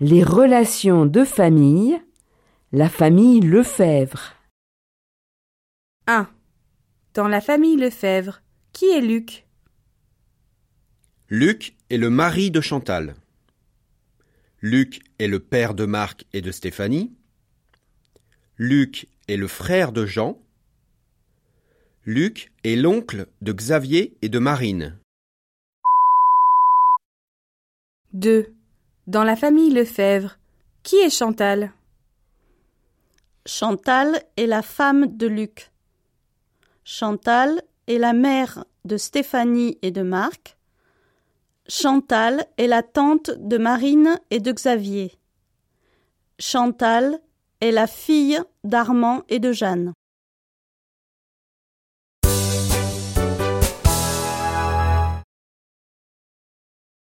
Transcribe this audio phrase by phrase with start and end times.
[0.00, 2.00] Les relations de famille,
[2.70, 4.32] la famille Lefebvre.
[6.06, 6.30] 1.
[7.14, 8.40] Dans la famille Lefebvre,
[8.72, 9.44] qui est Luc?
[11.28, 13.16] Luc est le mari de Chantal.
[14.60, 17.10] Luc est le père de Marc et de Stéphanie.
[18.56, 20.40] Luc est le frère de Jean.
[22.04, 24.96] Luc est l'oncle de Xavier et de Marine.
[28.12, 28.54] 2.
[29.08, 30.36] Dans la famille Lefebvre,
[30.82, 31.72] qui est Chantal?
[33.46, 35.70] Chantal est la femme de Luc.
[36.84, 40.58] Chantal est la mère de Stéphanie et de Marc.
[41.70, 45.18] Chantal est la tante de Marine et de Xavier.
[46.38, 47.18] Chantal
[47.62, 49.94] est la fille d'Armand et de Jeanne.